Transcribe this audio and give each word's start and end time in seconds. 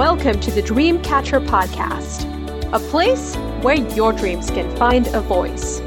Welcome 0.00 0.40
to 0.40 0.50
the 0.50 0.62
Dreamcatcher 0.62 1.46
Podcast, 1.46 2.24
a 2.72 2.78
place 2.88 3.36
where 3.62 3.74
your 3.74 4.14
dreams 4.14 4.48
can 4.48 4.74
find 4.76 5.06
a 5.08 5.20
voice. 5.20 5.82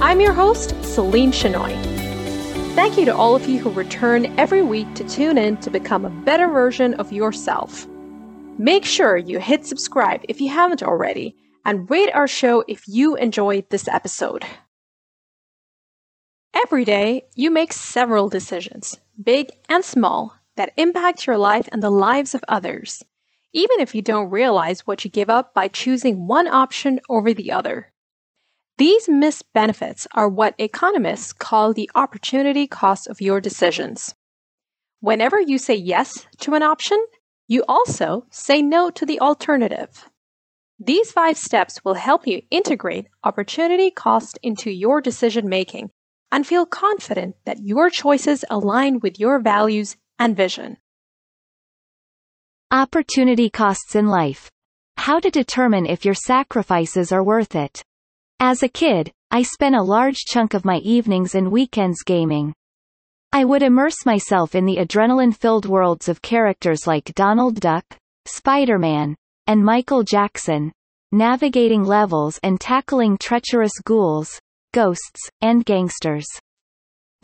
I'm 0.00 0.20
your 0.20 0.32
host, 0.32 0.72
Celine 0.84 1.32
Chenoy. 1.32 1.72
Thank 2.76 2.96
you 2.96 3.04
to 3.06 3.16
all 3.16 3.34
of 3.34 3.48
you 3.48 3.58
who 3.58 3.70
return 3.70 4.26
every 4.38 4.62
week 4.62 4.94
to 4.94 5.02
tune 5.02 5.36
in 5.36 5.56
to 5.62 5.68
become 5.68 6.04
a 6.04 6.10
better 6.10 6.46
version 6.46 6.94
of 6.94 7.12
yourself. 7.12 7.88
Make 8.56 8.84
sure 8.84 9.16
you 9.16 9.40
hit 9.40 9.66
subscribe 9.66 10.20
if 10.28 10.40
you 10.40 10.48
haven't 10.50 10.84
already, 10.84 11.34
and 11.64 11.90
rate 11.90 12.14
our 12.14 12.28
show 12.28 12.62
if 12.68 12.86
you 12.86 13.16
enjoyed 13.16 13.68
this 13.68 13.88
episode. 13.88 14.44
Every 16.54 16.84
day, 16.84 17.24
you 17.34 17.50
make 17.50 17.72
several 17.72 18.28
decisions, 18.28 18.96
big 19.20 19.48
and 19.68 19.84
small, 19.84 20.36
that 20.54 20.72
impact 20.76 21.26
your 21.26 21.36
life 21.36 21.68
and 21.72 21.82
the 21.82 21.90
lives 21.90 22.32
of 22.32 22.44
others, 22.46 23.02
even 23.52 23.80
if 23.80 23.94
you 23.94 24.02
don't 24.02 24.30
realize 24.30 24.86
what 24.86 25.04
you 25.04 25.10
give 25.10 25.30
up 25.30 25.54
by 25.54 25.68
choosing 25.68 26.26
one 26.26 26.46
option 26.46 27.00
over 27.08 27.34
the 27.34 27.52
other. 27.52 27.92
These 28.78 29.08
missed 29.08 29.52
benefits 29.52 30.06
are 30.14 30.28
what 30.28 30.54
economists 30.58 31.32
call 31.32 31.74
the 31.74 31.90
opportunity 31.94 32.66
cost 32.66 33.08
of 33.08 33.20
your 33.20 33.40
decisions. 33.40 34.14
Whenever 35.00 35.40
you 35.40 35.58
say 35.58 35.74
yes 35.74 36.26
to 36.38 36.54
an 36.54 36.62
option, 36.62 37.04
you 37.46 37.64
also 37.68 38.26
say 38.30 38.62
no 38.62 38.90
to 38.90 39.04
the 39.04 39.20
alternative. 39.20 40.08
These 40.78 41.12
five 41.12 41.36
steps 41.36 41.84
will 41.84 41.94
help 41.94 42.26
you 42.26 42.42
integrate 42.50 43.08
opportunity 43.22 43.90
cost 43.90 44.38
into 44.42 44.70
your 44.70 45.02
decision 45.02 45.48
making 45.48 45.90
and 46.32 46.46
feel 46.46 46.64
confident 46.64 47.36
that 47.44 47.62
your 47.62 47.90
choices 47.90 48.44
align 48.48 49.00
with 49.00 49.20
your 49.20 49.40
values 49.40 49.96
and 50.18 50.36
vision. 50.36 50.78
Opportunity 52.72 53.50
costs 53.50 53.96
in 53.96 54.06
life. 54.06 54.48
How 54.96 55.18
to 55.18 55.28
determine 55.28 55.86
if 55.86 56.04
your 56.04 56.14
sacrifices 56.14 57.10
are 57.10 57.24
worth 57.24 57.56
it. 57.56 57.82
As 58.38 58.62
a 58.62 58.68
kid, 58.68 59.10
I 59.32 59.42
spent 59.42 59.74
a 59.74 59.82
large 59.82 60.18
chunk 60.18 60.54
of 60.54 60.64
my 60.64 60.76
evenings 60.84 61.34
and 61.34 61.50
weekends 61.50 62.04
gaming. 62.04 62.54
I 63.32 63.44
would 63.44 63.64
immerse 63.64 64.06
myself 64.06 64.54
in 64.54 64.66
the 64.66 64.76
adrenaline-filled 64.76 65.66
worlds 65.66 66.08
of 66.08 66.22
characters 66.22 66.86
like 66.86 67.12
Donald 67.16 67.58
Duck, 67.58 67.84
Spider-Man, 68.26 69.16
and 69.48 69.64
Michael 69.64 70.04
Jackson, 70.04 70.70
navigating 71.10 71.82
levels 71.82 72.38
and 72.44 72.60
tackling 72.60 73.18
treacherous 73.18 73.72
ghouls, 73.84 74.38
ghosts, 74.72 75.28
and 75.40 75.64
gangsters. 75.64 76.26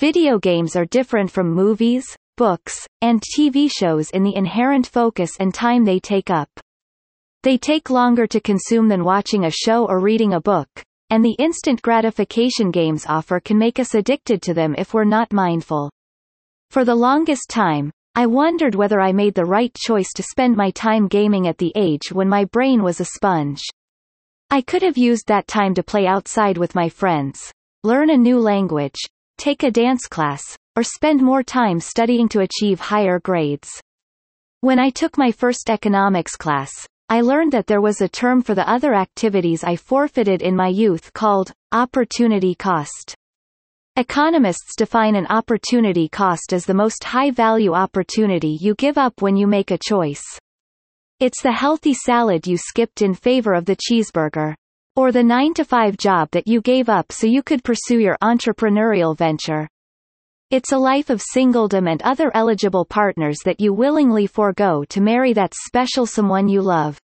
Video 0.01 0.41
games 0.41 0.75
are 0.75 0.87
different 0.87 1.31
from 1.31 1.55
movies, 1.55 2.17
books, 2.37 2.87
and 3.01 3.21
TV 3.37 3.71
shows 3.71 4.11
in 4.11 4.23
the 4.23 4.37
inherent 4.37 4.87
focus 4.87 5.33
and 5.41 5.53
time 5.53 5.85
they 5.85 5.99
take 5.99 6.31
up. 6.31 6.49
They 7.43 7.59
take 7.59 7.91
longer 7.91 8.27
to 8.27 8.41
consume 8.41 8.89
than 8.89 9.05
watching 9.05 9.45
a 9.45 9.51
show 9.51 9.87
or 9.87 10.01
reading 10.01 10.35
a 10.35 10.41
book, 10.41 10.69
and 11.11 11.25
the 11.25 11.37
instant 11.39 11.83
gratification 11.83 12.71
games 12.71 13.07
offer 13.07 13.41
can 13.41 13.59
make 13.59 13.79
us 13.79 13.95
addicted 13.95 14.43
to 14.43 14.55
them 14.55 14.75
if 14.77 14.93
we're 14.93 15.05
not 15.05 15.33
mindful. 15.33 15.91
For 16.71 16.85
the 16.85 16.95
longest 16.95 17.49
time, 17.49 17.91
I 18.15 18.27
wondered 18.27 18.75
whether 18.75 19.01
I 19.01 19.13
made 19.13 19.35
the 19.35 19.45
right 19.45 19.73
choice 19.75 20.13
to 20.15 20.23
spend 20.23 20.57
my 20.57 20.71
time 20.71 21.07
gaming 21.07 21.47
at 21.47 21.59
the 21.59 21.73
age 21.77 22.13
when 22.13 22.29
my 22.29 22.47
brain 22.47 22.83
was 22.83 23.01
a 23.01 23.05
sponge. 23.05 23.63
I 24.51 24.63
could 24.63 24.83
have 24.83 24.97
used 24.97 25.27
that 25.29 25.47
time 25.47 25.75
to 25.75 25.83
play 25.83 26.07
outside 26.07 26.57
with 26.57 26.75
my 26.75 26.89
friends, 26.89 27.53
learn 27.85 28.11
a 28.11 28.17
new 28.17 28.39
language, 28.39 28.99
take 29.37 29.63
a 29.63 29.71
dance 29.71 30.07
class, 30.07 30.43
or 30.77 30.83
spend 30.83 31.23
more 31.23 31.43
time 31.43 31.81
studying 31.81 32.29
to 32.31 32.41
achieve 32.41 32.81
higher 32.81 33.21
grades. 33.21 33.69
When 34.61 34.79
I 34.79 34.91
took 34.91 35.17
my 35.17 35.31
first 35.31 35.71
economics 35.71 36.37
class, 36.37 36.71
I 37.09 37.21
learned 37.21 37.53
that 37.53 37.67
there 37.67 37.81
was 37.81 38.01
a 38.01 38.09
term 38.09 38.43
for 38.43 38.55
the 38.55 38.69
other 38.69 38.95
activities 38.95 39.63
I 39.63 39.77
forfeited 39.77 40.43
in 40.43 40.57
my 40.57 40.69
youth 40.69 41.13
called 41.13 41.53
opportunity 41.71 42.55
cost. 42.55 43.15
Economists 43.97 44.75
define 44.77 45.15
an 45.15 45.27
opportunity 45.29 46.09
cost 46.09 46.53
as 46.53 46.67
the 46.67 46.75
most 46.75 47.05
high-value 47.05 47.73
opportunity 47.73 48.59
you 48.61 48.75
give 48.75 48.99
up 48.99 49.23
when 49.23 49.37
you 49.37 49.47
make 49.47 49.71
a 49.71 49.79
choice. 49.79 50.25
It's 51.21 51.43
the 51.43 51.53
healthy 51.53 51.95
salad 51.95 52.47
you 52.47 52.59
skipped 52.59 53.01
in 53.01 53.15
favor 53.15 53.55
of 53.55 53.65
the 53.65 53.77
cheeseburger. 53.77 54.55
Or 54.97 55.13
the 55.13 55.23
9 55.23 55.53
to 55.55 55.65
5 55.67 55.99
job 55.99 56.31
that 56.31 56.49
you 56.49 56.63
gave 56.63 56.89
up 56.89 57.13
so 57.13 57.27
you 57.27 57.43
could 57.43 57.63
pursue 57.63 57.99
your 57.99 58.17
entrepreneurial 58.23 59.15
venture. 59.15 59.69
It's 60.51 60.73
a 60.73 60.79
life 60.79 61.11
of 61.11 61.23
singledom 61.23 61.87
and 61.87 62.01
other 62.01 62.31
eligible 62.33 62.87
partners 62.87 63.37
that 63.45 63.61
you 63.61 63.75
willingly 63.75 64.27
forego 64.27 64.85
to 64.89 65.03
marry 65.03 65.35
that 65.35 65.53
special 65.55 66.07
someone 66.07 66.49
you 66.49 66.63
love. 66.63 66.99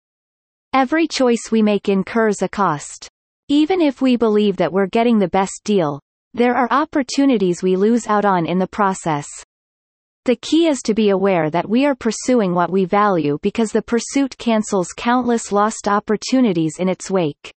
Every 0.73 1.07
choice 1.07 1.51
we 1.51 1.61
make 1.61 1.91
incurs 1.91 2.41
a 2.41 2.49
cost. 2.49 3.11
Even 3.49 3.83
if 3.83 4.01
we 4.01 4.17
believe 4.17 4.57
that 4.57 4.73
we're 4.73 4.87
getting 4.87 5.19
the 5.19 5.29
best 5.29 5.61
deal, 5.63 6.01
there 6.33 6.55
are 6.55 6.69
opportunities 6.71 7.63
we 7.63 7.77
lose 7.77 8.07
out 8.07 8.25
on 8.25 8.47
in 8.47 8.59
the 8.59 8.67
process. 8.67 9.27
The 10.25 10.37
key 10.37 10.67
is 10.67 10.81
to 10.87 10.95
be 10.95 11.11
aware 11.11 11.51
that 11.51 11.69
we 11.69 11.85
are 11.85 11.95
pursuing 11.95 12.55
what 12.55 12.73
we 12.73 12.87
value 12.87 13.39
because 13.43 13.71
the 13.71 13.83
pursuit 13.83 14.39
cancels 14.39 14.95
countless 14.97 15.53
lost 15.53 15.89
opportunities 15.89 16.77
in 16.79 16.89
its 16.89 17.11
wake. 17.11 17.53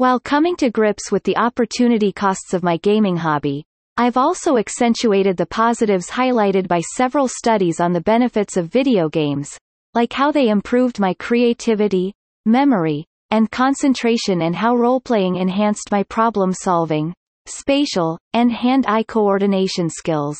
While 0.00 0.18
coming 0.18 0.56
to 0.56 0.70
grips 0.70 1.12
with 1.12 1.24
the 1.24 1.36
opportunity 1.36 2.10
costs 2.10 2.54
of 2.54 2.62
my 2.62 2.78
gaming 2.78 3.18
hobby, 3.18 3.66
I've 3.98 4.16
also 4.16 4.56
accentuated 4.56 5.36
the 5.36 5.44
positives 5.44 6.08
highlighted 6.08 6.66
by 6.68 6.80
several 6.96 7.28
studies 7.28 7.80
on 7.80 7.92
the 7.92 8.00
benefits 8.00 8.56
of 8.56 8.72
video 8.72 9.10
games, 9.10 9.58
like 9.92 10.14
how 10.14 10.32
they 10.32 10.48
improved 10.48 11.00
my 11.00 11.12
creativity, 11.12 12.14
memory, 12.46 13.04
and 13.30 13.50
concentration 13.50 14.40
and 14.40 14.56
how 14.56 14.74
role-playing 14.74 15.36
enhanced 15.36 15.92
my 15.92 16.02
problem-solving, 16.04 17.12
spatial, 17.44 18.18
and 18.32 18.50
hand-eye 18.50 19.02
coordination 19.02 19.90
skills. 19.90 20.38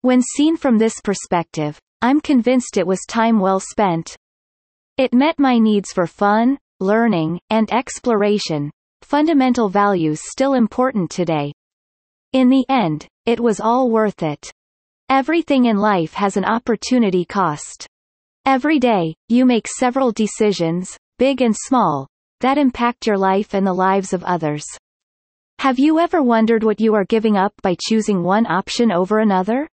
When 0.00 0.22
seen 0.22 0.56
from 0.56 0.78
this 0.78 0.94
perspective, 1.04 1.78
I'm 2.00 2.22
convinced 2.22 2.78
it 2.78 2.86
was 2.86 3.04
time 3.06 3.38
well 3.38 3.60
spent. 3.60 4.16
It 4.96 5.12
met 5.12 5.38
my 5.38 5.58
needs 5.58 5.92
for 5.92 6.06
fun, 6.06 6.56
learning, 6.82 7.40
and 7.48 7.72
exploration, 7.72 8.70
fundamental 9.00 9.68
values 9.68 10.20
still 10.22 10.54
important 10.54 11.10
today. 11.10 11.52
In 12.32 12.50
the 12.50 12.64
end, 12.68 13.06
it 13.24 13.40
was 13.40 13.60
all 13.60 13.90
worth 13.90 14.22
it. 14.22 14.50
Everything 15.08 15.66
in 15.66 15.76
life 15.76 16.14
has 16.14 16.36
an 16.36 16.44
opportunity 16.44 17.24
cost. 17.24 17.86
Every 18.44 18.78
day, 18.78 19.14
you 19.28 19.44
make 19.44 19.68
several 19.68 20.12
decisions, 20.12 20.98
big 21.18 21.40
and 21.40 21.54
small, 21.56 22.08
that 22.40 22.58
impact 22.58 23.06
your 23.06 23.18
life 23.18 23.54
and 23.54 23.66
the 23.66 23.72
lives 23.72 24.12
of 24.12 24.24
others. 24.24 24.64
Have 25.60 25.78
you 25.78 26.00
ever 26.00 26.22
wondered 26.22 26.64
what 26.64 26.80
you 26.80 26.94
are 26.94 27.04
giving 27.04 27.36
up 27.36 27.52
by 27.62 27.76
choosing 27.80 28.24
one 28.24 28.46
option 28.46 28.90
over 28.90 29.20
another? 29.20 29.68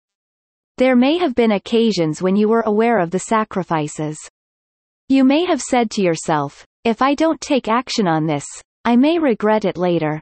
There 0.79 0.97
may 0.97 1.19
have 1.19 1.35
been 1.35 1.53
occasions 1.53 2.23
when 2.23 2.37
you 2.37 2.49
were 2.49 2.63
aware 2.63 2.99
of 2.99 3.11
the 3.11 3.19
sacrifices. 3.19 4.19
You 5.09 5.25
may 5.25 5.45
have 5.45 5.61
said 5.61 5.91
to 5.93 6.03
yourself, 6.03 6.65
if 6.85 7.01
I 7.01 7.15
don't 7.15 7.41
take 7.41 7.67
action 7.67 8.07
on 8.07 8.27
this, 8.27 8.45
I 8.85 8.97
may 8.97 9.19
regret 9.19 9.65
it 9.65 9.79
later. 9.79 10.21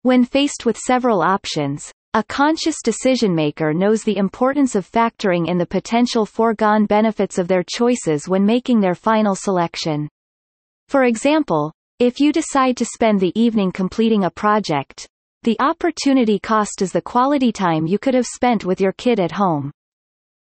When 0.00 0.24
faced 0.24 0.64
with 0.64 0.78
several 0.78 1.22
options, 1.22 1.92
a 2.14 2.22
conscious 2.22 2.76
decision 2.82 3.34
maker 3.34 3.74
knows 3.74 4.02
the 4.02 4.16
importance 4.16 4.74
of 4.74 4.90
factoring 4.90 5.48
in 5.48 5.58
the 5.58 5.66
potential 5.66 6.24
foregone 6.24 6.86
benefits 6.86 7.38
of 7.38 7.48
their 7.48 7.62
choices 7.62 8.28
when 8.28 8.46
making 8.46 8.80
their 8.80 8.94
final 8.94 9.34
selection. 9.34 10.08
For 10.88 11.04
example, 11.04 11.72
if 11.98 12.18
you 12.18 12.32
decide 12.32 12.76
to 12.78 12.84
spend 12.84 13.20
the 13.20 13.38
evening 13.38 13.72
completing 13.72 14.24
a 14.24 14.30
project, 14.30 15.06
the 15.42 15.56
opportunity 15.60 16.38
cost 16.38 16.80
is 16.80 16.92
the 16.92 17.02
quality 17.02 17.52
time 17.52 17.86
you 17.86 17.98
could 17.98 18.14
have 18.14 18.26
spent 18.26 18.64
with 18.64 18.80
your 18.80 18.92
kid 18.92 19.20
at 19.20 19.32
home. 19.32 19.70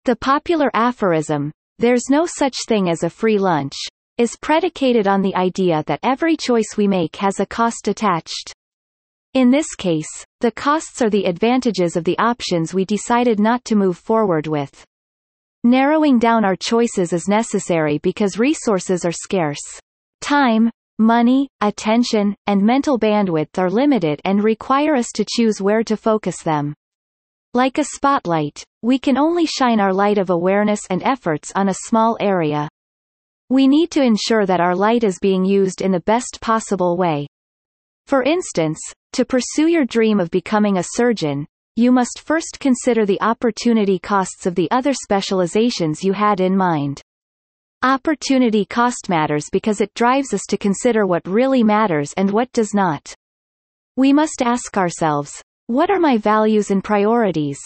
The 0.07 0.17
popular 0.17 0.71
aphorism, 0.73 1.53
there's 1.79 2.09
no 2.09 2.27
such 2.27 2.57
thing 2.67 2.89
as 2.89 3.03
a 3.03 3.11
free 3.11 3.39
lunch, 3.39 3.75
is 4.19 4.37
predicated 4.41 5.07
on 5.07 5.23
the 5.23 5.35
idea 5.35 5.85
that 5.87 6.01
every 6.03 6.37
choice 6.37 6.77
we 6.77 6.89
make 6.89 7.17
has 7.17 7.41
a 7.41 7.47
cost 7.47 7.89
attached. 7.89 8.53
In 9.35 9.51
this 9.51 9.75
case, 9.75 10.25
the 10.41 10.53
costs 10.53 11.03
are 11.03 11.11
the 11.11 11.27
advantages 11.27 11.97
of 11.97 12.05
the 12.05 12.19
options 12.19 12.73
we 12.73 12.85
decided 12.85 13.39
not 13.39 13.65
to 13.67 13.77
move 13.77 13.99
forward 13.99 14.47
with. 14.47 14.85
Narrowing 15.65 16.19
down 16.19 16.45
our 16.45 16.57
choices 16.57 17.13
is 17.13 17.29
necessary 17.29 17.99
because 17.99 18.39
resources 18.39 19.05
are 19.05 19.13
scarce. 19.13 19.81
Time, 20.21 20.71
Money, 20.99 21.51
attention, 21.61 22.35
and 22.47 22.63
mental 22.63 22.99
bandwidth 22.99 23.59
are 23.59 23.69
limited 23.69 24.19
and 24.25 24.43
require 24.43 24.97
us 24.97 25.09
to 25.15 25.27
choose 25.29 25.61
where 25.61 25.85
to 25.85 25.95
focus 25.95 26.43
them. 26.43 26.75
Like 27.53 27.77
a 27.77 27.85
spotlight, 27.85 28.65
we 28.81 28.99
can 28.99 29.19
only 29.19 29.45
shine 29.45 29.79
our 29.79 29.93
light 29.93 30.17
of 30.17 30.31
awareness 30.31 30.81
and 30.89 31.03
efforts 31.03 31.53
on 31.55 31.69
a 31.69 31.75
small 31.85 32.17
area. 32.19 32.71
We 33.49 33.69
need 33.69 33.93
to 33.93 34.03
ensure 34.03 34.45
that 34.45 34.61
our 34.61 34.75
light 34.75 35.05
is 35.05 35.21
being 35.21 35.45
used 35.45 35.81
in 35.81 35.93
the 35.93 36.01
best 36.01 36.39
possible 36.41 36.97
way. 36.97 37.29
For 38.07 38.25
instance, 38.25 38.79
to 39.13 39.25
pursue 39.25 39.69
your 39.69 39.85
dream 39.85 40.19
of 40.19 40.31
becoming 40.31 40.79
a 40.79 40.85
surgeon, 40.95 41.47
you 41.77 41.93
must 41.93 42.23
first 42.25 42.59
consider 42.59 43.07
the 43.07 43.21
opportunity 43.21 43.99
costs 43.99 44.47
of 44.47 44.55
the 44.57 44.69
other 44.71 44.93
specializations 44.93 46.03
you 46.03 46.13
had 46.13 46.41
in 46.41 46.57
mind. 46.57 47.01
Opportunity 47.83 48.65
cost 48.65 49.09
matters 49.09 49.47
because 49.53 49.81
it 49.81 49.95
drives 49.95 50.35
us 50.35 50.43
to 50.49 50.57
consider 50.57 51.07
what 51.07 51.27
really 51.27 51.63
matters 51.63 52.13
and 52.17 52.31
what 52.31 52.51
does 52.53 52.75
not. 52.75 53.15
We 53.97 54.13
must 54.13 54.43
ask 54.43 54.77
ourselves, 54.77 55.41
what 55.69 55.91
are 55.91 56.01
my 56.01 56.17
values 56.17 56.71
and 56.71 56.83
priorities? 56.83 57.59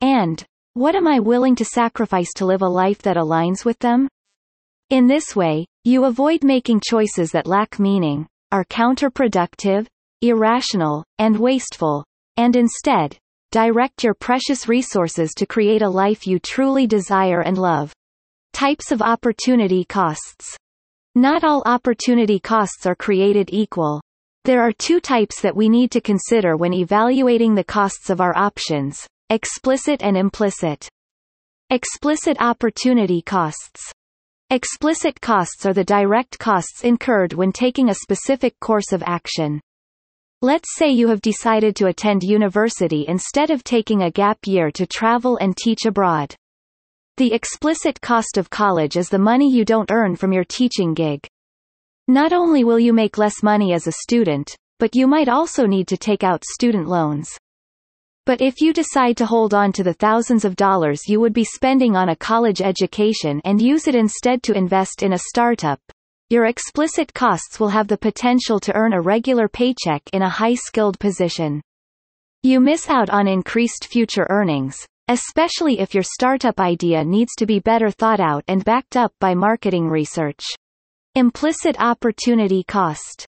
And, 0.00 0.44
what 0.72 0.96
am 0.96 1.06
I 1.06 1.20
willing 1.20 1.54
to 1.56 1.64
sacrifice 1.64 2.32
to 2.36 2.46
live 2.46 2.62
a 2.62 2.68
life 2.68 2.98
that 3.02 3.16
aligns 3.16 3.64
with 3.64 3.78
them? 3.78 4.08
In 4.90 5.06
this 5.06 5.34
way, 5.34 5.64
you 5.84 6.04
avoid 6.04 6.44
making 6.44 6.82
choices 6.86 7.30
that 7.30 7.46
lack 7.46 7.78
meaning, 7.78 8.26
are 8.52 8.66
counterproductive, 8.66 9.86
irrational, 10.20 11.04
and 11.18 11.38
wasteful, 11.38 12.04
and 12.36 12.54
instead, 12.54 13.16
direct 13.50 14.04
your 14.04 14.12
precious 14.12 14.68
resources 14.68 15.32
to 15.36 15.46
create 15.46 15.80
a 15.80 15.88
life 15.88 16.26
you 16.26 16.38
truly 16.38 16.86
desire 16.86 17.40
and 17.40 17.56
love. 17.56 17.94
Types 18.52 18.92
of 18.92 19.00
opportunity 19.00 19.84
costs. 19.84 20.56
Not 21.14 21.44
all 21.44 21.62
opportunity 21.64 22.38
costs 22.38 22.84
are 22.84 22.94
created 22.94 23.48
equal. 23.52 24.02
There 24.44 24.60
are 24.60 24.72
two 24.72 25.00
types 25.00 25.40
that 25.40 25.56
we 25.56 25.70
need 25.70 25.90
to 25.92 26.00
consider 26.02 26.56
when 26.56 26.74
evaluating 26.74 27.54
the 27.54 27.64
costs 27.64 28.10
of 28.10 28.20
our 28.20 28.36
options, 28.36 29.06
explicit 29.30 30.02
and 30.02 30.16
implicit. 30.16 30.86
Explicit 31.70 32.36
opportunity 32.38 33.22
costs. 33.22 33.94
Explicit 34.54 35.20
costs 35.20 35.66
are 35.66 35.72
the 35.72 35.82
direct 35.82 36.38
costs 36.38 36.84
incurred 36.84 37.32
when 37.32 37.50
taking 37.50 37.88
a 37.88 37.94
specific 37.94 38.54
course 38.60 38.92
of 38.92 39.02
action. 39.04 39.60
Let's 40.42 40.76
say 40.76 40.90
you 40.90 41.08
have 41.08 41.20
decided 41.22 41.74
to 41.74 41.88
attend 41.88 42.22
university 42.22 43.04
instead 43.08 43.50
of 43.50 43.64
taking 43.64 44.02
a 44.02 44.12
gap 44.12 44.38
year 44.46 44.70
to 44.70 44.86
travel 44.86 45.38
and 45.38 45.56
teach 45.56 45.86
abroad. 45.86 46.36
The 47.16 47.32
explicit 47.32 48.00
cost 48.00 48.36
of 48.36 48.48
college 48.48 48.96
is 48.96 49.08
the 49.08 49.18
money 49.18 49.50
you 49.50 49.64
don't 49.64 49.90
earn 49.90 50.14
from 50.14 50.32
your 50.32 50.44
teaching 50.44 50.94
gig. 50.94 51.26
Not 52.06 52.32
only 52.32 52.62
will 52.62 52.78
you 52.78 52.92
make 52.92 53.18
less 53.18 53.42
money 53.42 53.72
as 53.72 53.88
a 53.88 54.02
student, 54.04 54.56
but 54.78 54.94
you 54.94 55.08
might 55.08 55.28
also 55.28 55.66
need 55.66 55.88
to 55.88 55.96
take 55.96 56.22
out 56.22 56.44
student 56.44 56.86
loans. 56.86 57.28
But 58.26 58.40
if 58.40 58.62
you 58.62 58.72
decide 58.72 59.18
to 59.18 59.26
hold 59.26 59.52
on 59.52 59.70
to 59.72 59.82
the 59.82 59.92
thousands 59.92 60.46
of 60.46 60.56
dollars 60.56 61.02
you 61.06 61.20
would 61.20 61.34
be 61.34 61.44
spending 61.44 61.94
on 61.94 62.08
a 62.08 62.16
college 62.16 62.62
education 62.62 63.42
and 63.44 63.60
use 63.60 63.86
it 63.86 63.94
instead 63.94 64.42
to 64.44 64.56
invest 64.56 65.02
in 65.02 65.12
a 65.12 65.18
startup, 65.18 65.78
your 66.30 66.46
explicit 66.46 67.12
costs 67.12 67.60
will 67.60 67.68
have 67.68 67.86
the 67.86 67.98
potential 67.98 68.58
to 68.60 68.74
earn 68.74 68.94
a 68.94 69.00
regular 69.00 69.46
paycheck 69.46 70.02
in 70.14 70.22
a 70.22 70.28
high-skilled 70.28 70.98
position. 70.98 71.60
You 72.42 72.60
miss 72.60 72.88
out 72.88 73.10
on 73.10 73.28
increased 73.28 73.88
future 73.90 74.26
earnings, 74.30 74.86
especially 75.08 75.78
if 75.78 75.92
your 75.92 76.02
startup 76.02 76.58
idea 76.60 77.04
needs 77.04 77.34
to 77.36 77.44
be 77.44 77.58
better 77.58 77.90
thought 77.90 78.20
out 78.20 78.42
and 78.48 78.64
backed 78.64 78.96
up 78.96 79.12
by 79.20 79.34
marketing 79.34 79.86
research. 79.86 80.42
Implicit 81.14 81.76
opportunity 81.78 82.64
cost. 82.64 83.26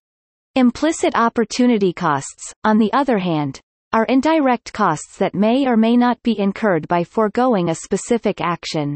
Implicit 0.55 1.15
opportunity 1.15 1.93
costs, 1.93 2.51
on 2.63 2.79
the 2.79 2.91
other 2.93 3.19
hand, 3.19 3.61
are 3.97 4.05
indirect 4.05 4.71
costs 4.73 5.17
that 5.17 5.33
may 5.33 5.65
or 5.65 5.75
may 5.75 5.97
not 5.97 6.21
be 6.21 6.37
incurred 6.37 6.87
by 6.87 7.03
foregoing 7.03 7.67
a 7.67 7.73
specific 7.73 8.39
action. 8.39 8.95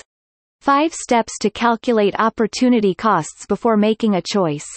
5 0.63 0.95
steps 0.95 1.37
to 1.43 1.51
calculate 1.51 2.19
opportunity 2.19 2.95
costs 2.95 3.45
before 3.45 3.77
making 3.77 4.15
a 4.15 4.23
choice. 4.23 4.69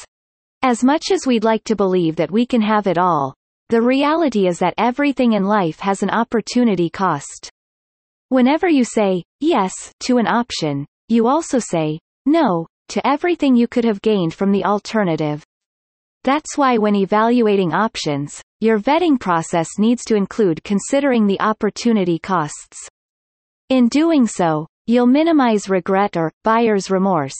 As 0.61 0.83
much 0.83 1.03
as 1.09 1.25
we'd 1.25 1.45
like 1.45 1.63
to 1.63 1.75
believe 1.77 2.17
that 2.17 2.31
we 2.31 2.45
can 2.45 2.61
have 2.61 2.85
it 2.85 2.97
all, 2.97 3.33
the 3.69 3.81
reality 3.81 4.45
is 4.45 4.59
that 4.59 4.73
everything 4.77 5.31
in 5.31 5.45
life 5.45 5.79
has 5.79 6.03
an 6.03 6.09
opportunity 6.09 6.89
cost. 6.89 7.49
Whenever 8.29 8.67
you 8.67 8.83
say, 8.83 9.23
yes, 9.39 9.91
to 9.99 10.17
an 10.17 10.25
option, 10.25 10.85
you 11.09 11.27
also 11.27 11.59
say, 11.59 11.99
no, 12.25 12.65
to 12.89 13.05
everything 13.05 13.55
you 13.55 13.67
could 13.67 13.83
have 13.83 14.01
gained 14.01 14.33
from 14.33 14.51
the 14.51 14.65
alternative. 14.65 15.43
That's 16.23 16.57
why 16.57 16.79
when 16.79 16.95
evaluating 16.95 17.73
options, 17.73 18.41
your 18.61 18.79
vetting 18.79 19.19
process 19.19 19.77
needs 19.77 20.03
to 20.05 20.15
include 20.15 20.63
considering 20.63 21.27
the 21.27 21.39
opportunity 21.39 22.17
costs. 22.17 22.87
In 23.69 23.89
doing 23.89 24.25
so, 24.25 24.65
you'll 24.87 25.05
minimize 25.05 25.69
regret 25.69 26.17
or 26.17 26.31
buyer's 26.43 26.89
remorse 26.89 27.37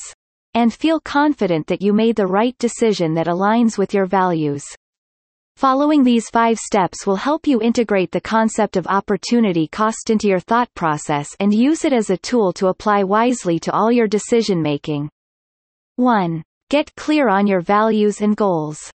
and 0.53 0.71
feel 0.71 0.99
confident 0.99 1.65
that 1.67 1.81
you 1.81 1.93
made 1.93 2.15
the 2.15 2.27
right 2.27 2.55
decision 2.59 3.15
that 3.15 3.27
aligns 3.27 3.77
with 3.77 3.93
your 3.93 4.05
values. 4.05 4.63
Following 5.57 6.03
these 6.03 6.29
five 6.29 6.57
steps 6.57 7.07
will 7.07 7.15
help 7.15 7.47
you 7.47 7.61
integrate 7.61 8.11
the 8.11 8.19
concept 8.19 8.75
of 8.75 8.85
opportunity 8.87 9.67
cost 9.67 10.09
into 10.09 10.27
your 10.27 10.41
thought 10.41 10.67
process 10.75 11.29
and 11.39 11.53
use 11.53 11.85
it 11.85 11.93
as 11.93 12.09
a 12.09 12.17
tool 12.17 12.51
to 12.51 12.67
apply 12.67 13.03
wisely 13.03 13.57
to 13.59 13.71
all 13.71 13.89
your 13.89 14.05
decision 14.05 14.61
making. 14.61 15.09
1. 15.95 16.43
Get 16.69 16.93
clear 16.95 17.29
on 17.29 17.47
your 17.47 17.61
values 17.61 18.19
and 18.19 18.35
goals. 18.35 18.91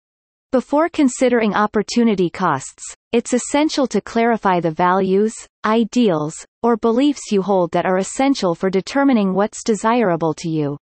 Before 0.50 0.88
considering 0.88 1.54
opportunity 1.54 2.28
costs, 2.28 2.82
it's 3.12 3.34
essential 3.34 3.86
to 3.86 4.00
clarify 4.00 4.58
the 4.58 4.72
values, 4.72 5.34
ideals, 5.64 6.34
or 6.64 6.76
beliefs 6.76 7.30
you 7.30 7.40
hold 7.40 7.70
that 7.70 7.86
are 7.86 7.98
essential 7.98 8.56
for 8.56 8.68
determining 8.68 9.32
what's 9.32 9.62
desirable 9.62 10.34
to 10.34 10.48
you. 10.48 10.76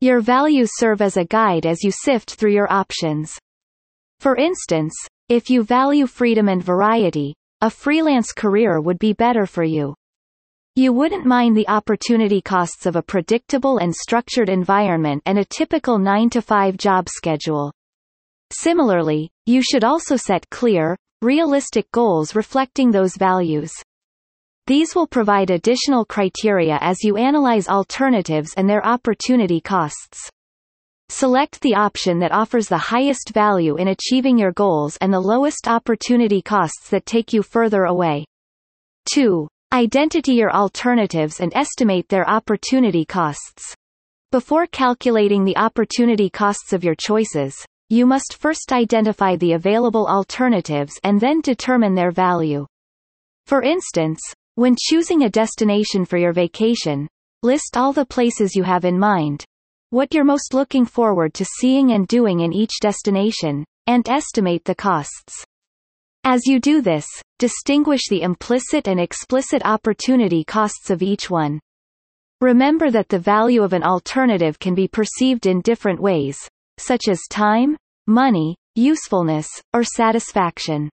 Your 0.00 0.20
values 0.20 0.70
serve 0.74 1.02
as 1.02 1.16
a 1.16 1.24
guide 1.24 1.66
as 1.66 1.82
you 1.82 1.90
sift 1.90 2.34
through 2.34 2.52
your 2.52 2.72
options. 2.72 3.36
For 4.22 4.36
instance, 4.36 4.94
if 5.28 5.50
you 5.50 5.64
value 5.64 6.06
freedom 6.06 6.48
and 6.48 6.62
variety, 6.62 7.34
a 7.60 7.68
freelance 7.68 8.30
career 8.30 8.80
would 8.80 9.00
be 9.00 9.14
better 9.14 9.46
for 9.46 9.64
you. 9.64 9.96
You 10.76 10.92
wouldn't 10.92 11.26
mind 11.26 11.56
the 11.56 11.66
opportunity 11.66 12.40
costs 12.40 12.86
of 12.86 12.94
a 12.94 13.02
predictable 13.02 13.78
and 13.78 13.92
structured 13.92 14.48
environment 14.48 15.24
and 15.26 15.40
a 15.40 15.44
typical 15.44 15.98
9 15.98 16.30
to 16.30 16.40
5 16.40 16.76
job 16.76 17.08
schedule. 17.08 17.72
Similarly, 18.52 19.28
you 19.46 19.60
should 19.60 19.82
also 19.82 20.14
set 20.14 20.48
clear, 20.50 20.96
realistic 21.20 21.90
goals 21.90 22.36
reflecting 22.36 22.92
those 22.92 23.16
values. 23.16 23.72
These 24.68 24.94
will 24.94 25.08
provide 25.08 25.50
additional 25.50 26.04
criteria 26.04 26.78
as 26.80 27.02
you 27.02 27.16
analyze 27.16 27.66
alternatives 27.66 28.54
and 28.56 28.70
their 28.70 28.86
opportunity 28.86 29.60
costs. 29.60 30.30
Select 31.14 31.60
the 31.60 31.74
option 31.74 32.20
that 32.20 32.32
offers 32.32 32.68
the 32.68 32.78
highest 32.78 33.32
value 33.34 33.76
in 33.76 33.88
achieving 33.88 34.38
your 34.38 34.50
goals 34.50 34.96
and 35.02 35.12
the 35.12 35.20
lowest 35.20 35.68
opportunity 35.68 36.40
costs 36.40 36.88
that 36.88 37.04
take 37.04 37.34
you 37.34 37.42
further 37.42 37.84
away. 37.84 38.24
2. 39.12 39.46
Identity 39.74 40.32
your 40.32 40.50
alternatives 40.50 41.38
and 41.38 41.52
estimate 41.54 42.08
their 42.08 42.26
opportunity 42.28 43.04
costs. 43.04 43.74
Before 44.30 44.66
calculating 44.66 45.44
the 45.44 45.58
opportunity 45.58 46.30
costs 46.30 46.72
of 46.72 46.82
your 46.82 46.94
choices, 46.98 47.54
you 47.90 48.06
must 48.06 48.38
first 48.40 48.72
identify 48.72 49.36
the 49.36 49.52
available 49.52 50.06
alternatives 50.06 50.98
and 51.04 51.20
then 51.20 51.42
determine 51.42 51.94
their 51.94 52.10
value. 52.10 52.66
For 53.44 53.62
instance, 53.62 54.18
when 54.54 54.76
choosing 54.80 55.24
a 55.24 55.30
destination 55.30 56.06
for 56.06 56.16
your 56.16 56.32
vacation, 56.32 57.06
list 57.42 57.76
all 57.76 57.92
the 57.92 58.06
places 58.06 58.56
you 58.56 58.62
have 58.62 58.86
in 58.86 58.98
mind, 58.98 59.44
what 59.92 60.14
you're 60.14 60.24
most 60.24 60.54
looking 60.54 60.86
forward 60.86 61.34
to 61.34 61.44
seeing 61.44 61.92
and 61.92 62.08
doing 62.08 62.40
in 62.40 62.50
each 62.50 62.80
destination, 62.80 63.62
and 63.86 64.08
estimate 64.08 64.64
the 64.64 64.74
costs. 64.74 65.44
As 66.24 66.46
you 66.46 66.60
do 66.60 66.80
this, 66.80 67.06
distinguish 67.38 68.08
the 68.08 68.22
implicit 68.22 68.88
and 68.88 68.98
explicit 68.98 69.60
opportunity 69.66 70.44
costs 70.44 70.88
of 70.88 71.02
each 71.02 71.28
one. 71.28 71.60
Remember 72.40 72.90
that 72.90 73.10
the 73.10 73.18
value 73.18 73.62
of 73.62 73.74
an 73.74 73.82
alternative 73.82 74.58
can 74.58 74.74
be 74.74 74.88
perceived 74.88 75.44
in 75.44 75.60
different 75.60 76.00
ways, 76.00 76.38
such 76.78 77.02
as 77.06 77.20
time, 77.28 77.76
money, 78.06 78.56
usefulness, 78.74 79.46
or 79.74 79.84
satisfaction. 79.84 80.88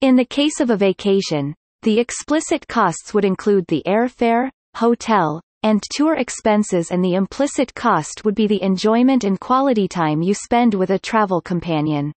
In 0.00 0.14
the 0.14 0.24
case 0.24 0.60
of 0.60 0.70
a 0.70 0.76
vacation, 0.76 1.56
the 1.82 1.98
explicit 1.98 2.68
costs 2.68 3.12
would 3.12 3.24
include 3.24 3.64
the 3.66 3.82
airfare, 3.84 4.48
hotel, 4.76 5.40
and 5.62 5.82
tour 5.94 6.14
expenses 6.14 6.90
and 6.90 7.04
the 7.04 7.14
implicit 7.14 7.74
cost 7.74 8.24
would 8.24 8.34
be 8.34 8.46
the 8.46 8.62
enjoyment 8.62 9.24
and 9.24 9.38
quality 9.38 9.86
time 9.86 10.22
you 10.22 10.34
spend 10.34 10.74
with 10.74 10.90
a 10.90 10.98
travel 10.98 11.40
companion. 11.40 12.12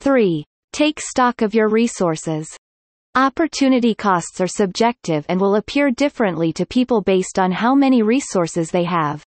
3. 0.00 0.44
Take 0.72 1.00
stock 1.00 1.42
of 1.42 1.54
your 1.54 1.68
resources. 1.68 2.48
Opportunity 3.14 3.94
costs 3.94 4.40
are 4.40 4.46
subjective 4.46 5.24
and 5.28 5.40
will 5.40 5.56
appear 5.56 5.90
differently 5.90 6.52
to 6.52 6.66
people 6.66 7.00
based 7.00 7.38
on 7.38 7.50
how 7.50 7.74
many 7.74 8.02
resources 8.02 8.70
they 8.70 8.84
have. 8.84 9.24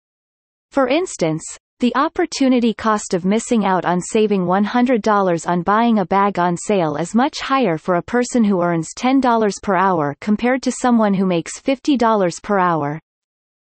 For 0.70 0.88
instance, 0.88 1.44
the 1.80 1.94
opportunity 1.96 2.72
cost 2.72 3.14
of 3.14 3.24
missing 3.24 3.66
out 3.66 3.84
on 3.84 4.00
saving 4.00 4.46
$100 4.46 5.46
on 5.46 5.62
buying 5.62 5.98
a 5.98 6.06
bag 6.06 6.38
on 6.38 6.56
sale 6.56 6.96
is 6.96 7.14
much 7.14 7.40
higher 7.40 7.76
for 7.76 7.96
a 7.96 8.02
person 8.02 8.44
who 8.44 8.62
earns 8.62 8.94
$10 8.96 9.62
per 9.62 9.74
hour 9.74 10.16
compared 10.20 10.62
to 10.62 10.72
someone 10.72 11.12
who 11.12 11.26
makes 11.26 11.60
$50 11.60 12.42
per 12.42 12.58
hour. 12.58 13.00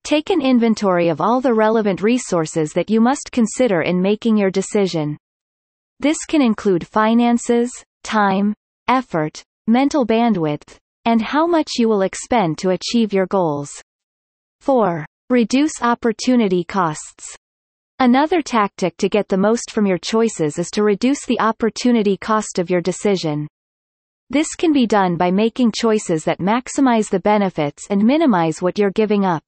Take 0.04 0.28
an 0.28 0.42
inventory 0.42 1.08
of 1.08 1.22
all 1.22 1.40
the 1.40 1.54
relevant 1.54 2.02
resources 2.02 2.74
that 2.74 2.90
you 2.90 3.00
must 3.00 3.32
consider 3.32 3.80
in 3.80 4.02
making 4.02 4.36
your 4.36 4.50
decision. 4.50 5.16
This 5.98 6.18
can 6.28 6.42
include 6.42 6.86
finances, 6.86 7.70
time, 8.02 8.52
effort, 8.86 9.42
mental 9.66 10.06
bandwidth, 10.06 10.76
and 11.06 11.22
how 11.22 11.46
much 11.46 11.78
you 11.78 11.88
will 11.88 12.02
expend 12.02 12.58
to 12.58 12.76
achieve 12.76 13.14
your 13.14 13.24
goals. 13.24 13.70
4. 14.60 15.06
Reduce 15.30 15.80
opportunity 15.80 16.64
costs. 16.64 17.34
Another 17.98 18.42
tactic 18.42 18.98
to 18.98 19.08
get 19.08 19.28
the 19.28 19.38
most 19.38 19.70
from 19.70 19.86
your 19.86 19.96
choices 19.96 20.58
is 20.58 20.70
to 20.72 20.82
reduce 20.82 21.24
the 21.24 21.40
opportunity 21.40 22.18
cost 22.18 22.58
of 22.58 22.68
your 22.68 22.82
decision. 22.82 23.48
This 24.28 24.54
can 24.54 24.74
be 24.74 24.86
done 24.86 25.16
by 25.16 25.30
making 25.30 25.72
choices 25.74 26.24
that 26.24 26.40
maximize 26.40 27.08
the 27.08 27.20
benefits 27.20 27.86
and 27.88 28.04
minimize 28.04 28.60
what 28.60 28.78
you're 28.78 28.90
giving 28.90 29.24
up. 29.24 29.42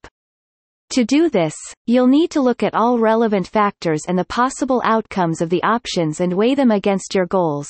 To 0.90 1.05
do 1.05 1.28
this, 1.28 1.55
you'll 1.87 2.07
need 2.07 2.31
to 2.31 2.40
look 2.40 2.62
at 2.62 2.75
all 2.75 2.99
relevant 2.99 3.49
factors 3.49 4.02
and 4.07 4.19
the 4.19 4.25
possible 4.25 4.81
outcomes 4.85 5.40
of 5.40 5.50
the 5.50 5.62
options 5.62 6.21
and 6.21 6.33
weigh 6.33 6.55
them 6.55 6.71
against 6.71 7.14
your 7.14 7.26
goals. 7.26 7.69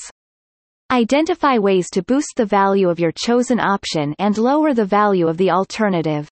Identify 0.91 1.59
ways 1.59 1.91
to 1.91 2.03
boost 2.03 2.35
the 2.37 2.45
value 2.45 2.89
of 2.89 3.01
your 3.01 3.13
chosen 3.13 3.59
option 3.59 4.15
and 4.19 4.39
lower 4.39 4.75
the 4.75 4.85
value 4.85 5.27
of 5.27 5.37
the 5.37 5.51
alternative. 5.51 6.29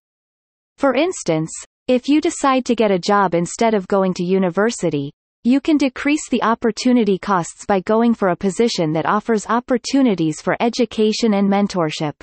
For 0.77 0.93
instance, 0.93 1.51
if 1.87 2.07
you 2.07 2.21
decide 2.21 2.65
to 2.65 2.75
get 2.75 2.91
a 2.91 2.99
job 2.99 3.35
instead 3.35 3.73
of 3.73 3.87
going 3.87 4.13
to 4.15 4.23
university, 4.23 5.11
you 5.43 5.61
can 5.61 5.77
decrease 5.77 6.29
the 6.29 6.41
opportunity 6.41 7.19
costs 7.19 7.65
by 7.67 7.79
going 7.81 8.13
for 8.13 8.29
a 8.29 8.35
position 8.35 8.93
that 8.93 9.05
offers 9.05 9.45
opportunities 9.47 10.41
for 10.41 10.55
education 10.59 11.33
and 11.33 11.47
mentorship. 11.47 12.13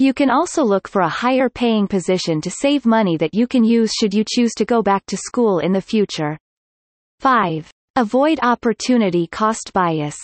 You 0.00 0.14
can 0.14 0.30
also 0.30 0.64
look 0.64 0.88
for 0.88 1.02
a 1.02 1.10
higher 1.10 1.50
paying 1.50 1.86
position 1.86 2.40
to 2.40 2.50
save 2.50 2.86
money 2.86 3.18
that 3.18 3.34
you 3.34 3.46
can 3.46 3.62
use 3.62 3.92
should 3.92 4.14
you 4.14 4.24
choose 4.26 4.52
to 4.54 4.64
go 4.64 4.80
back 4.80 5.04
to 5.08 5.16
school 5.18 5.58
in 5.58 5.74
the 5.74 5.82
future. 5.82 6.38
5. 7.18 7.70
Avoid 7.96 8.38
opportunity 8.40 9.26
cost 9.26 9.72
bias. 9.74 10.16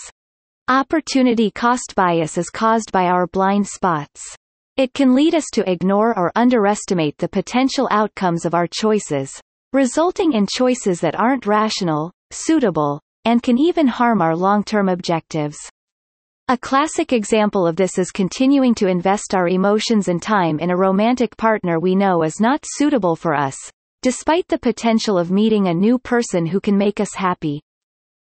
Opportunity 0.67 1.51
cost 1.51 1.93
bias 1.95 2.39
is 2.39 2.49
caused 2.49 2.91
by 2.91 3.05
our 3.05 3.27
blind 3.27 3.67
spots. 3.67 4.23
It 4.77 4.95
can 4.95 5.13
lead 5.13 5.35
us 5.35 5.45
to 5.53 5.71
ignore 5.71 6.17
or 6.17 6.31
underestimate 6.35 7.19
the 7.19 7.29
potential 7.29 7.87
outcomes 7.91 8.45
of 8.45 8.55
our 8.55 8.65
choices, 8.65 9.39
resulting 9.73 10.33
in 10.33 10.47
choices 10.51 11.01
that 11.01 11.19
aren't 11.19 11.45
rational, 11.45 12.11
suitable, 12.31 12.99
and 13.25 13.43
can 13.43 13.59
even 13.59 13.85
harm 13.85 14.23
our 14.23 14.35
long-term 14.35 14.89
objectives. 14.89 15.59
A 16.49 16.57
classic 16.57 17.11
example 17.11 17.67
of 17.67 17.75
this 17.75 17.97
is 17.97 18.09
continuing 18.09 18.73
to 18.75 18.87
invest 18.87 19.35
our 19.35 19.49
emotions 19.49 20.07
and 20.07 20.21
time 20.21 20.59
in 20.59 20.69
a 20.69 20.77
romantic 20.77 21.35
partner 21.35 21.77
we 21.77 21.93
know 21.93 22.23
is 22.23 22.39
not 22.39 22.63
suitable 22.63 23.17
for 23.17 23.35
us, 23.35 23.57
despite 24.01 24.47
the 24.47 24.57
potential 24.57 25.17
of 25.17 25.29
meeting 25.29 25.67
a 25.67 25.73
new 25.73 25.99
person 25.99 26.45
who 26.45 26.61
can 26.61 26.77
make 26.77 27.01
us 27.01 27.13
happy. 27.13 27.61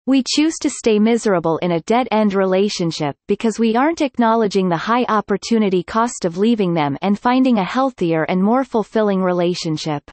We 0.08 0.26
choose 0.28 0.56
to 0.60 0.70
stay 0.70 1.00
miserable 1.00 1.58
in 1.60 1.72
a 1.72 1.80
dead-end 1.84 2.34
relationship 2.34 3.16
because 3.30 3.58
we 3.58 3.78
aren't 3.78 4.02
acknowledging 4.02 4.68
the 4.68 4.76
high 4.76 5.06
opportunity 5.06 5.82
cost 5.82 6.26
of 6.26 6.38
leaving 6.38 6.74
them 6.74 6.98
and 7.02 7.18
finding 7.18 7.60
a 7.60 7.64
healthier 7.64 8.24
and 8.24 8.44
more 8.44 8.66
fulfilling 8.66 9.24
relationship. 9.24 10.04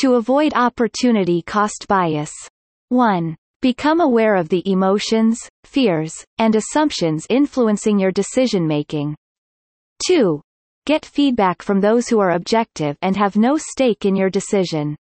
To 0.00 0.14
avoid 0.14 0.52
opportunity 0.56 1.42
cost 1.42 1.86
bias. 1.88 2.32
1. 2.88 3.36
Become 3.64 4.02
aware 4.02 4.36
of 4.36 4.50
the 4.50 4.62
emotions, 4.70 5.40
fears, 5.64 6.12
and 6.36 6.54
assumptions 6.54 7.26
influencing 7.30 7.98
your 7.98 8.12
decision-making. 8.12 9.16
2. 10.06 10.42
Get 10.84 11.06
feedback 11.06 11.62
from 11.62 11.80
those 11.80 12.06
who 12.06 12.20
are 12.20 12.32
objective 12.32 12.98
and 13.00 13.16
have 13.16 13.36
no 13.36 13.56
stake 13.56 14.04
in 14.04 14.16
your 14.16 14.28
decision. 14.28 14.94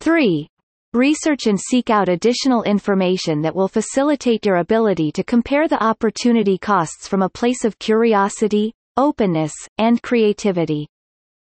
3. 0.00 0.48
Research 0.94 1.46
and 1.46 1.60
seek 1.60 1.88
out 1.88 2.08
additional 2.08 2.64
information 2.64 3.40
that 3.42 3.54
will 3.54 3.68
facilitate 3.68 4.44
your 4.44 4.56
ability 4.56 5.12
to 5.12 5.22
compare 5.22 5.68
the 5.68 5.80
opportunity 5.80 6.58
costs 6.58 7.06
from 7.06 7.22
a 7.22 7.28
place 7.28 7.64
of 7.64 7.78
curiosity, 7.78 8.72
openness, 8.96 9.54
and 9.78 10.02
creativity. 10.02 10.88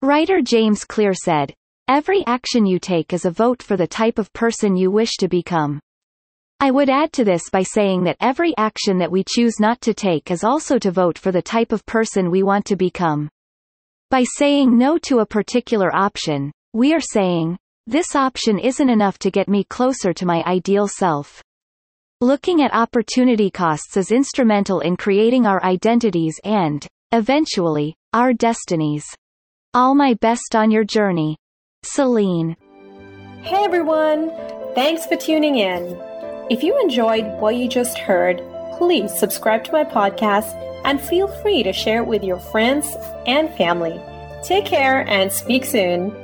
Writer 0.02 0.42
James 0.42 0.84
Clear 0.84 1.14
said, 1.14 1.54
Every 1.88 2.22
action 2.26 2.66
you 2.66 2.78
take 2.78 3.14
is 3.14 3.24
a 3.24 3.30
vote 3.30 3.62
for 3.62 3.78
the 3.78 3.86
type 3.86 4.18
of 4.18 4.30
person 4.34 4.76
you 4.76 4.90
wish 4.90 5.12
to 5.20 5.26
become. 5.26 5.80
I 6.60 6.70
would 6.70 6.88
add 6.88 7.12
to 7.14 7.24
this 7.24 7.50
by 7.50 7.62
saying 7.62 8.04
that 8.04 8.16
every 8.20 8.54
action 8.56 8.98
that 8.98 9.10
we 9.10 9.24
choose 9.26 9.60
not 9.60 9.80
to 9.82 9.94
take 9.94 10.30
is 10.30 10.44
also 10.44 10.78
to 10.78 10.90
vote 10.90 11.18
for 11.18 11.32
the 11.32 11.42
type 11.42 11.72
of 11.72 11.84
person 11.86 12.30
we 12.30 12.42
want 12.42 12.64
to 12.66 12.76
become. 12.76 13.28
By 14.10 14.24
saying 14.36 14.76
no 14.78 14.96
to 14.98 15.18
a 15.18 15.26
particular 15.26 15.94
option, 15.94 16.52
we 16.72 16.94
are 16.94 17.00
saying, 17.00 17.58
this 17.86 18.16
option 18.16 18.58
isn't 18.58 18.88
enough 18.88 19.18
to 19.18 19.30
get 19.30 19.48
me 19.48 19.64
closer 19.64 20.12
to 20.14 20.24
my 20.24 20.42
ideal 20.44 20.88
self. 20.88 21.42
Looking 22.20 22.62
at 22.62 22.72
opportunity 22.72 23.50
costs 23.50 23.96
is 23.96 24.10
instrumental 24.10 24.80
in 24.80 24.96
creating 24.96 25.46
our 25.46 25.62
identities 25.62 26.40
and, 26.44 26.86
eventually, 27.12 27.94
our 28.14 28.32
destinies. 28.32 29.04
All 29.74 29.94
my 29.94 30.14
best 30.14 30.54
on 30.54 30.70
your 30.70 30.84
journey. 30.84 31.36
Celine. 31.82 32.56
Hey 33.42 33.64
everyone! 33.64 34.30
Thanks 34.74 35.04
for 35.04 35.16
tuning 35.16 35.56
in. 35.56 36.00
If 36.50 36.62
you 36.62 36.78
enjoyed 36.82 37.24
what 37.40 37.56
you 37.56 37.68
just 37.68 37.96
heard, 37.96 38.42
please 38.76 39.16
subscribe 39.18 39.64
to 39.64 39.72
my 39.72 39.82
podcast 39.82 40.52
and 40.84 41.00
feel 41.00 41.26
free 41.26 41.62
to 41.62 41.72
share 41.72 42.02
it 42.02 42.06
with 42.06 42.22
your 42.22 42.38
friends 42.38 42.96
and 43.26 43.48
family. 43.54 43.98
Take 44.42 44.66
care 44.66 45.08
and 45.08 45.32
speak 45.32 45.64
soon. 45.64 46.23